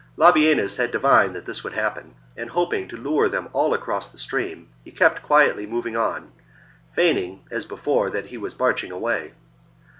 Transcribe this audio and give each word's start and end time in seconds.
Labienus 0.17 0.77
had 0.77 0.89
divined 0.89 1.35
that 1.35 1.45
this 1.45 1.63
would 1.63 1.73
happen, 1.73 2.15
and 2.35 2.49
hoping 2.49 2.87
to 2.87 2.97
lure 2.97 3.29
them 3.29 3.47
all 3.53 3.71
across 3.71 4.09
the 4.09 4.17
stream, 4.17 4.67
he 4.83 4.89
kept 4.89 5.21
quietly 5.21 5.67
moving 5.67 5.95
on, 5.95 6.31
feigning, 6.91 7.41
as 7.51 7.67
before, 7.67 8.09
that 8.09 8.25
he 8.25 8.37
was 8.39 8.57
marching 8.57 8.91
away. 8.91 9.33